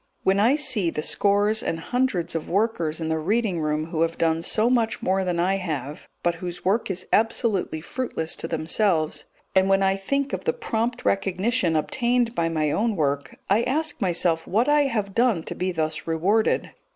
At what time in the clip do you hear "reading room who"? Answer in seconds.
3.19-4.01